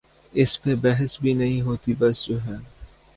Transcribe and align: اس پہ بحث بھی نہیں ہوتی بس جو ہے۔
اس 0.33 0.61
پہ 0.61 0.75
بحث 0.75 1.19
بھی 1.19 1.33
نہیں 1.33 1.61
ہوتی 1.61 1.93
بس 1.99 2.25
جو 2.25 2.41
ہے۔ 2.45 2.57